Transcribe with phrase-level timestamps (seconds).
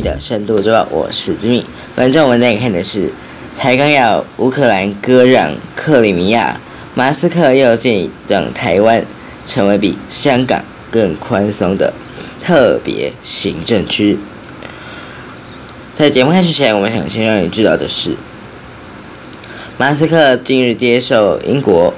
[0.00, 1.64] 的深度周报，我是吉米。
[1.96, 3.12] 本周我们来看的是，
[3.58, 6.60] 台刚要乌克兰割让克里米亚，
[6.94, 9.04] 马斯克又建议让台湾
[9.46, 11.92] 成为比香港更宽松的
[12.42, 14.18] 特别行政区。
[15.94, 18.16] 在节目开始前，我们想先让你知道的是，
[19.78, 21.92] 马斯克近日接受英国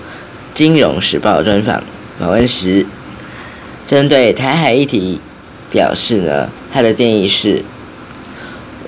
[0.56, 1.82] 《金融时报》专访
[2.18, 2.84] 访问时，
[3.86, 5.20] 针对台海议题
[5.70, 7.64] 表示呢，他的建议是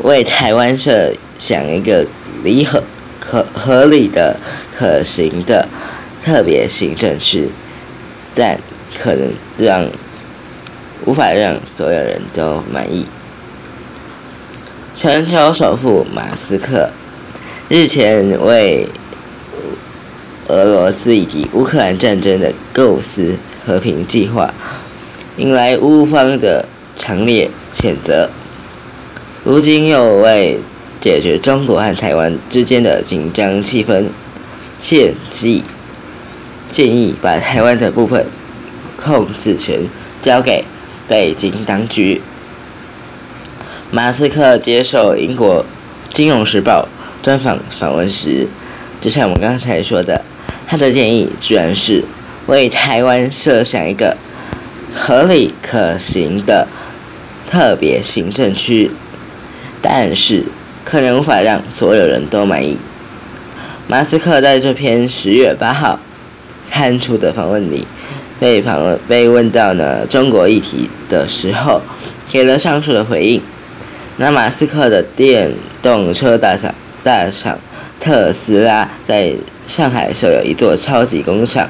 [0.03, 2.07] 为台湾设想一个
[2.43, 2.83] 离合
[3.21, 4.37] 可合理的、
[4.73, 5.69] 可行的
[6.25, 7.49] 特别行政区，
[8.35, 8.59] 但
[8.99, 9.87] 可能让
[11.05, 13.07] 无法让所有人都满意。
[14.97, 16.91] 全球首富马斯克
[17.69, 18.89] 日前为
[20.49, 24.53] 俄罗斯以及乌克兰战争的构思和平计划
[25.37, 26.65] 引来乌方的
[26.97, 28.29] 强烈谴责，
[29.49, 30.61] 如今又为
[31.01, 34.05] 解决中国和台湾之间的紧张气氛，
[34.79, 35.65] 建议
[36.71, 38.27] 建议把台湾的部分
[38.99, 39.81] 控制权
[40.21, 40.67] 交给
[41.09, 42.21] 北京当局。
[43.91, 45.65] 马斯克接受英国
[46.15, 46.87] 《金融时报》
[47.25, 48.47] 专访访问时，
[49.01, 50.21] 就像我们刚才说的，
[50.67, 52.05] 他的建议居然是
[52.49, 54.15] 为台湾设想一个
[54.95, 56.69] 合理可行的
[57.51, 58.91] 特别行政区，
[59.81, 60.45] 但是
[60.85, 62.79] 可能无法让所有人都满意。
[63.87, 65.99] 马斯克在这篇十月八号
[66.71, 67.87] 刊出的访问里，
[68.39, 71.81] 被访问被问到呢中国议题的时候，
[72.29, 73.41] 给了上述的回应。
[74.19, 77.59] 那马斯克的电动车大厂大厂
[78.01, 79.35] 特斯拉在
[79.67, 81.69] 上海设有一座超级工厂，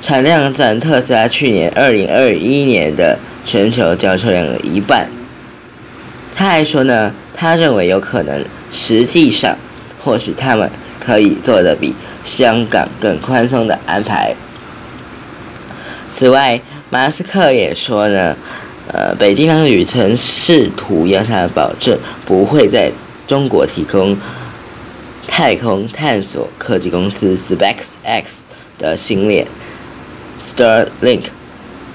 [0.00, 5.08] 产量占特斯拉去年二零二一年的全球交车量的一半。
[6.38, 9.58] 他还说呢，他认为有可能，实际上
[10.00, 14.32] 或许他们可以做的比香港更宽松的安排。
[16.12, 16.60] 此外，
[16.90, 18.36] 马斯克也说呢。
[18.90, 22.90] 呃，北京当局曾试图要他保证不会在
[23.26, 24.16] 中国提供
[25.26, 28.22] 太空探索科技公司 SpaceX
[28.78, 29.46] 的星链
[30.40, 31.24] Starlink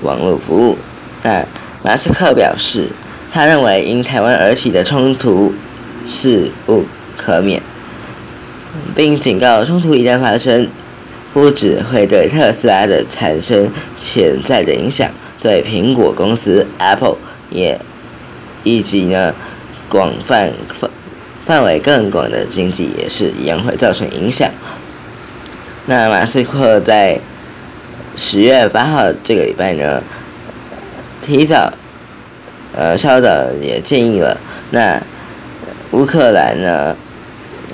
[0.03, 0.77] 网络服务。
[1.23, 1.47] 但
[1.83, 2.89] 马斯克表示，
[3.33, 5.55] 他认为因台湾而起的冲突
[6.05, 6.85] 是不
[7.17, 7.59] 可免，
[8.95, 10.69] 并警告冲突一旦发生，
[11.33, 15.09] 不只会对特斯拉的产生潜在的影响。
[15.41, 17.17] 对苹果公司 Apple
[17.49, 17.81] 也
[18.63, 19.33] 以及呢
[19.89, 20.91] 广泛范
[21.44, 24.50] 范围更广的经济也是一样会造成影响。
[25.88, 27.19] 那马斯克在
[28.15, 30.03] 十月八号这个礼拜呢，
[31.25, 31.73] 提早
[32.75, 33.29] 呃稍早
[33.61, 34.39] 也建议了，
[34.72, 35.01] 那
[35.91, 36.95] 乌克兰呢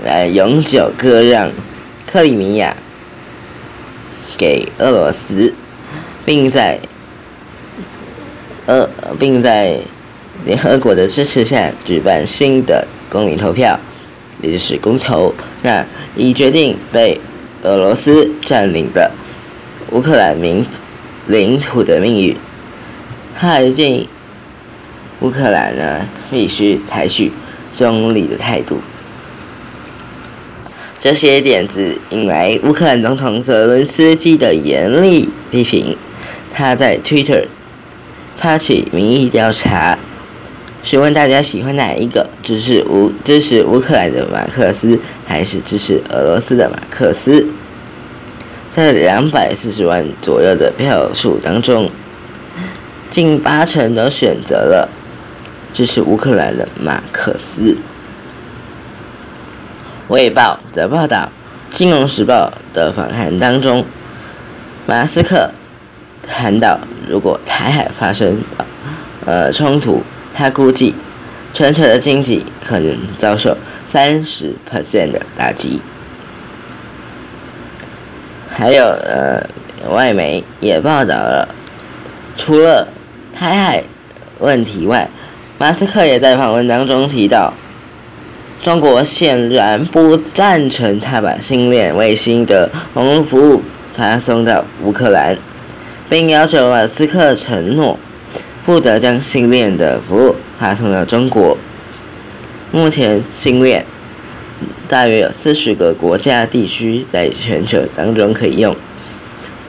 [0.04, 1.52] 来永久割让
[2.06, 2.76] 克里米亚
[4.38, 5.54] 给俄罗斯，
[6.26, 6.80] 并在
[8.66, 8.88] 呃，
[9.20, 9.80] 并在
[10.46, 13.80] 联合国的支持下举办新的公民投票，
[14.42, 15.34] 也就是公投，
[15.64, 17.20] 那以决定被
[17.64, 19.12] 俄罗斯占领的
[19.92, 20.66] 乌克兰民
[21.28, 22.38] 领土的命运。
[23.36, 24.08] 他还建议
[25.22, 27.31] 乌克兰呢必须采取
[27.74, 28.80] 中立的态度。
[31.00, 35.96] 这些点子引来乌克兰总统泽伦斯基的严厉批评。
[36.53, 37.46] 他在 Twitter。
[38.35, 40.00] 发起民意调查，
[40.81, 42.29] 询问大家喜欢哪一个？
[42.41, 44.97] 支持乌支持乌克兰的马克思，
[45.28, 47.46] 还是支持俄罗斯的马克思？
[48.73, 51.91] 在两百四十万左右的票数当中，
[53.11, 54.88] 近八成都选择了
[55.72, 57.74] 这是乌克兰的马克思。
[60.08, 61.32] 《卫报》则报道，
[61.76, 63.86] 《金融时报》的访谈当中，
[64.86, 65.52] 马斯克
[66.28, 66.80] 谈到。
[67.10, 68.40] 如果台海发生
[69.26, 70.94] 呃冲突，他估计
[71.56, 73.58] 全球的经济可能遭受
[73.88, 75.82] 三十 percent 的打击。
[78.48, 79.42] 还有呃，
[79.90, 81.50] 外媒也报道了，
[82.36, 82.88] 除了
[83.36, 83.84] 台海
[84.38, 85.10] 问题外，
[85.59, 87.53] 马斯克也在访问当中提到，
[88.64, 93.61] 中国显然不赞成他把星链卫星的网络服务
[93.94, 95.38] 发送到乌克兰。
[96.09, 98.00] 并要求马斯克承诺，
[98.66, 101.56] 不得将星链的服务发送到中国。
[102.72, 103.85] 目前，星链
[104.88, 108.76] 大约有四十个国家地区在全球当中可以用。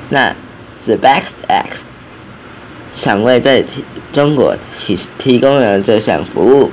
[0.09, 0.35] 那
[0.75, 1.89] SpaceX
[2.95, 3.63] 尚未在
[4.13, 6.71] 中国提提供了这项服务，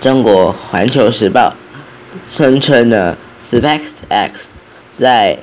[0.00, 1.54] 中国环球时报
[2.26, 3.16] 声称呢
[3.50, 4.30] ，SpaceX
[4.98, 5.38] 在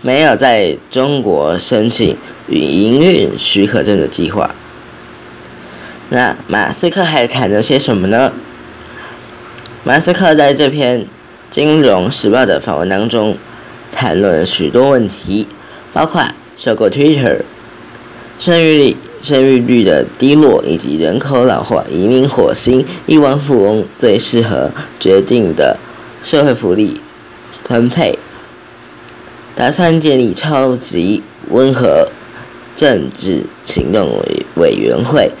[0.00, 2.16] 没有在中国申请
[2.48, 4.54] 营运许可证的计划。
[6.10, 8.32] 那马斯克还谈了些什么呢？
[9.84, 11.00] 马斯克在这篇
[11.50, 13.36] 《金融时报》的访问当中，
[13.92, 15.48] 谈论了许多问题，
[15.92, 16.22] 包括
[16.56, 17.40] 收购 Twitter、
[18.38, 24.70] 生育率、生育率的低落以及人口老化、移民火星、亿万富翁最适合
[25.00, 25.76] 决定的
[26.22, 27.00] 社会福利
[27.64, 28.18] 分配，
[29.54, 32.08] 打算建立超级温和
[32.76, 35.32] 政治行动委委员会。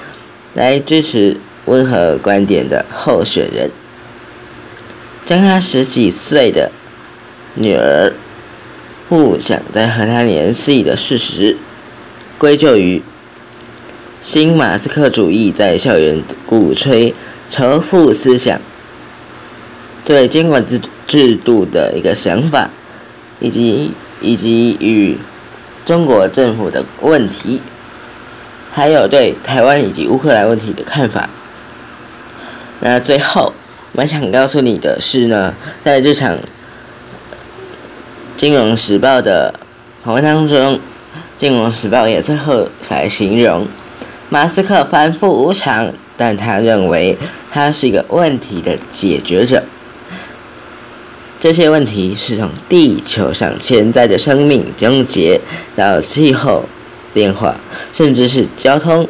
[0.54, 1.36] 来支持
[1.66, 3.70] 温和观点的候选人，
[5.24, 6.72] 将他十几岁的
[7.54, 8.12] 女儿
[9.08, 11.56] 不想再和他联系的事实
[12.38, 13.02] 归咎于
[14.20, 17.14] 新马斯克主义在校园鼓吹
[17.48, 18.60] 仇富思想，
[20.04, 22.70] 对监管制制度的一个想法，
[23.40, 25.16] 以及以及与
[25.86, 27.60] 中国政府的问题。
[28.70, 31.28] 还有对台湾以及乌克兰问题的看法。
[32.80, 33.52] 那最后，
[33.92, 36.36] 我想告诉你的是呢，在这场
[38.36, 39.54] 《金融时报》的
[40.04, 40.76] 访问当中，
[41.36, 43.66] 《金融时报》也最后来形容
[44.28, 47.16] 马斯克反复无常，但他认为
[47.50, 49.62] 他是一个问题的解决者。
[51.40, 55.40] 这些问题是从地球上潜在的生命终结
[55.76, 56.64] 到气候。
[57.14, 57.58] 变化，
[57.92, 59.08] 甚至是交通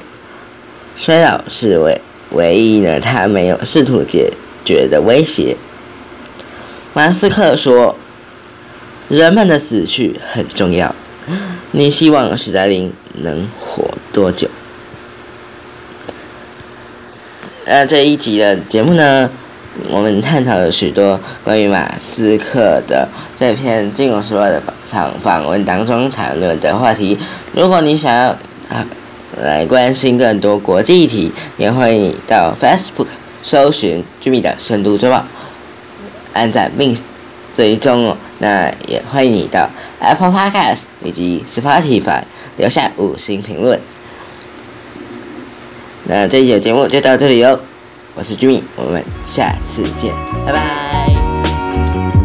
[0.97, 2.01] 衰老是唯
[2.31, 4.33] 唯一呢，他没有试图解
[4.65, 5.57] 决的威胁。
[6.95, 7.97] 马斯克说
[9.11, 10.95] ：“人们的死去很重要。
[11.73, 14.49] 你希望史黛林能活多久？”
[17.71, 19.31] 那这一集的节目呢？
[19.91, 23.07] 我们探讨了许多关于马斯克的
[23.39, 27.17] 这篇《金融时报》的访访问当中谈论的话题。
[27.53, 28.31] 如果你想要
[28.71, 28.87] 啊
[29.43, 33.09] 来关心更多国际议题，也欢迎你到 Facebook
[33.43, 35.25] 搜寻“居民的深度周报”，
[36.33, 36.99] 按赞并
[37.53, 38.17] 追踪哦。
[38.39, 39.69] 那也欢迎你到
[40.01, 42.23] Apple Podcast 以及 Spotify
[42.57, 43.79] 留下五星评论。
[46.11, 47.61] 那这一期节目就到这里哦，
[48.15, 50.11] 我是君，我们下次见，
[50.47, 52.18] 拜拜。